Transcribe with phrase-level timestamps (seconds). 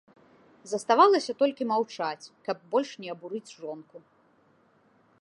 [0.71, 3.97] Заставалася толькі маўчаць, каб больш не абурыць жонку.